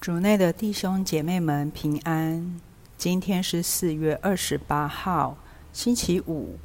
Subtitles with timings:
[0.00, 2.58] 主内的弟兄姐妹们平安。
[2.96, 5.36] 今天是四月二十八号，
[5.74, 6.58] 星期五。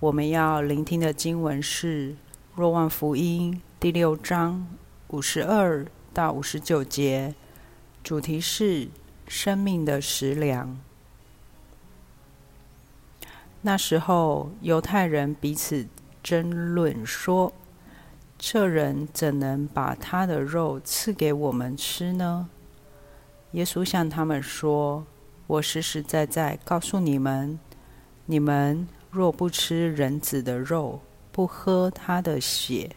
[0.00, 2.10] 我们要聆听的经文是
[2.56, 4.66] 《若望福音》第六章
[5.06, 7.32] 五十二到五十九节，
[8.02, 8.88] 主题是
[9.28, 10.76] 生命的食粮。
[13.62, 15.86] 那时候，犹太人彼此
[16.24, 17.52] 争论说。
[18.40, 22.48] 这人怎能把他的肉赐给我们吃呢？
[23.52, 25.06] 耶稣向他们说
[25.46, 27.58] ：“我实实在在告诉你们，
[28.26, 31.00] 你们若不吃人子的肉，
[31.32, 32.90] 不喝他的血，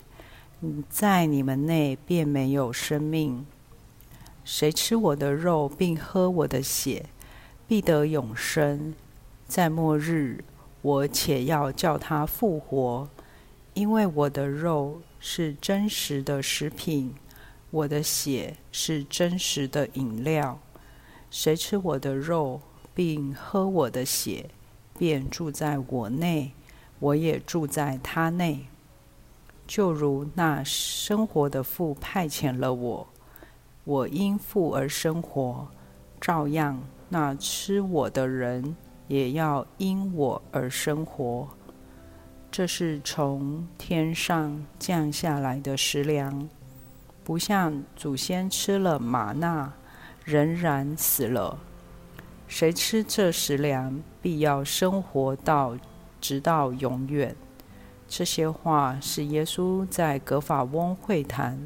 [0.89, 3.45] 在你们内便没有生命。
[4.43, 7.05] 谁吃我的肉，并喝我的血，
[7.67, 8.93] 必得永生。
[9.47, 10.43] 在末日，
[10.81, 13.09] 我且要叫他复活，
[13.73, 17.13] 因为我的肉。”是真实的食品，
[17.71, 20.59] 我的血是真实的饮料。
[21.29, 22.61] 谁吃我的肉，
[22.93, 24.49] 并喝我的血，
[24.99, 26.51] 便住在我内，
[26.99, 28.67] 我也住在他内。
[29.65, 33.07] 就如那生活的父派遣了我，
[33.85, 35.69] 我因父而生活，
[36.19, 38.75] 照样那吃我的人
[39.07, 41.47] 也要因我而生活。
[42.51, 46.49] 这是从天上降下来的食粮，
[47.31, 49.71] 不像祖先吃了吗哪，
[50.25, 51.57] 仍然死了。
[52.45, 55.77] 谁吃这食粮，必要生活到
[56.19, 57.33] 直到永远。
[58.05, 61.57] 这些话是耶稣在葛法翁会谈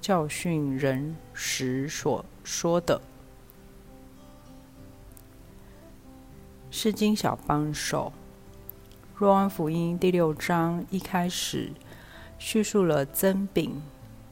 [0.00, 3.00] 教训人时所说的。
[6.70, 8.12] 圣经小帮手。
[9.16, 11.72] 若安福音第六章一开始
[12.38, 13.82] 叙述了增饼、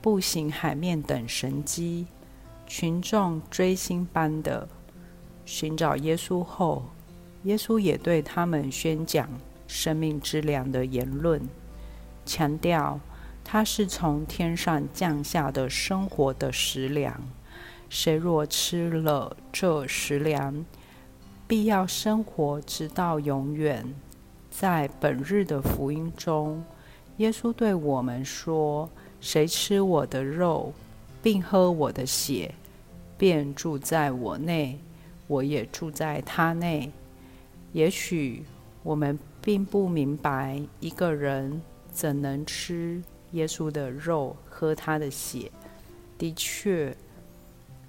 [0.07, 2.07] 步行海面等神迹，
[2.65, 4.69] 群众追星般的
[5.45, 6.85] 寻找耶稣后，
[7.43, 9.29] 耶稣也对他们宣讲
[9.67, 11.43] 生命之粮的言论，
[12.25, 13.01] 强调
[13.43, 17.21] 他是从天上降下的生活的食粮。
[17.89, 20.65] 谁若吃了这食粮，
[21.49, 23.85] 必要生活直到永远。
[24.53, 26.63] 在本日的福音中，
[27.17, 28.89] 耶稣对我们说
[29.27, 30.73] ：“谁吃我的肉，
[31.21, 32.55] 并喝我的血，
[33.19, 34.79] 便住在我内，
[35.27, 36.93] 我也住在他内。”
[37.75, 38.45] 也许
[38.85, 41.61] 我们并不明白，一个人
[41.91, 45.51] 怎能吃耶稣的肉，喝他的血。
[46.17, 46.97] 的确，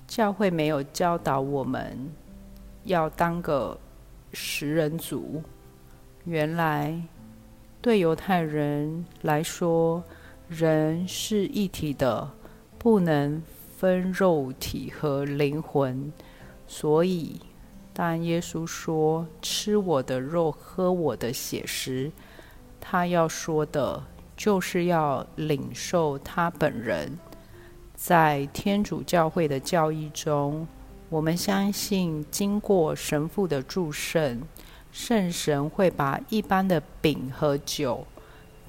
[0.07, 2.11] 教会没有教导我们
[2.85, 3.79] 要当个
[4.33, 5.43] 食人族。
[6.25, 6.99] 原来，
[7.79, 10.03] 对犹太人来说，
[10.49, 12.31] 人是一体的，
[12.77, 13.41] 不能
[13.77, 16.11] 分肉体和灵魂。
[16.65, 17.41] 所以，
[17.93, 22.11] 当耶稣说“吃我的肉，喝我的血”时，
[22.79, 24.03] 他要说的，
[24.37, 27.17] 就是要领受他本人。
[27.93, 30.67] 在天主教会的教义中，
[31.09, 34.41] 我们相信，经过神父的祝圣。
[34.91, 38.07] 圣神会把一般的饼和酒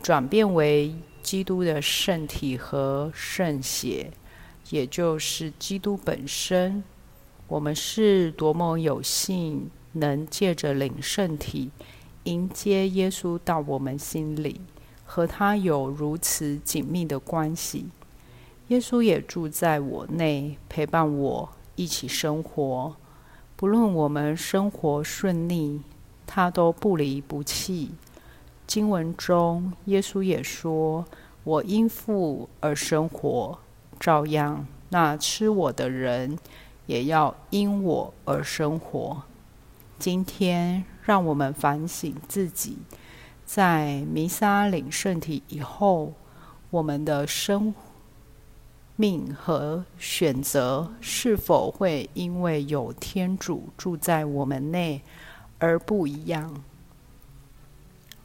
[0.02, 4.10] 转变为基督的圣体和圣血，
[4.70, 6.82] 也就是基督本身。
[7.46, 11.70] 我们是多么有幸，能借着领圣体
[12.24, 14.60] 迎接耶稣到我们心里，
[15.04, 17.86] 和他有如此紧密的关系。
[18.68, 22.94] 耶稣也住在我内，陪伴我一起生活。
[23.56, 25.80] 不论我们生活顺利，
[26.26, 27.92] 他都不离不弃。
[28.68, 31.02] 经文中，耶稣也说
[31.42, 33.58] ：“我因父而生活，
[33.98, 36.38] 照样那吃我的人
[36.84, 39.22] 也要因我而生活。”
[39.98, 42.76] 今天，让我们反省自己，
[43.46, 46.12] 在弥撒领圣体以后，
[46.68, 47.74] 我们的生
[48.96, 55.00] 命和选择是否会因为有天主住在我们内，
[55.58, 56.62] 而不一样。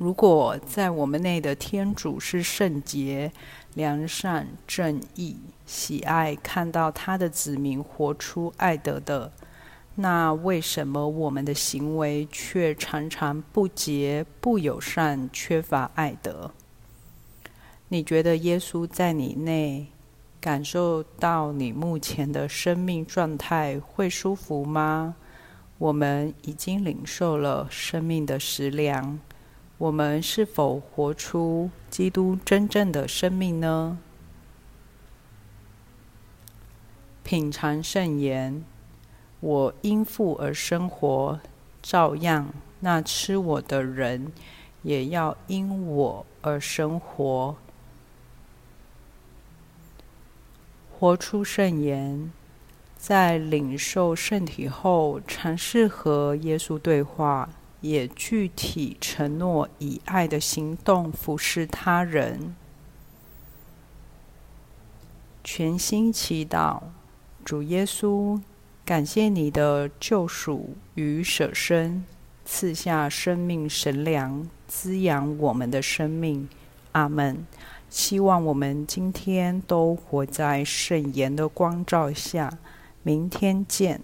[0.04, 3.32] 如果在我们内的天主是圣洁、
[3.76, 9.32] 良善、正义、喜爱看到他的子民活出爱德的，
[9.96, 16.52] 那为什么我们的行为却常常不洁、不友善、缺乏爱德？
[17.88, 19.88] 你觉得耶稣在你内
[20.42, 25.16] 感受到你目前的生命状态会舒服吗？
[25.78, 29.18] 我们已经领受了生命的食粮，
[29.84, 33.98] 我们是否活出基督真正的生命呢？
[37.22, 38.64] 品尝圣言。
[39.42, 41.38] 我因父而生活，
[41.82, 44.32] 照样那吃我的人
[44.84, 47.58] 也要因我而生活。
[50.98, 52.32] 活出圣言，
[52.96, 57.50] 在领受圣体后，尝试和耶稣对话，
[57.84, 62.56] 也具体承诺以爱的行动服侍他人。
[65.44, 66.82] 全心祈祷，
[67.44, 68.40] 主耶稣。
[68.86, 72.06] 感谢你的救赎与舍身，
[72.46, 76.48] 赐下生命神粮，滋养我们的生命。
[76.94, 77.46] 阿门。
[77.90, 82.58] 希望我们今天都活在圣言的光照下。
[83.04, 84.02] 明天见。